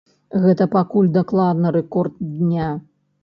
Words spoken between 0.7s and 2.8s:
пакуль дакладна рэкорд дня.